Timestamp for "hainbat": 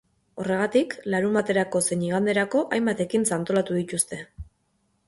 2.79-3.07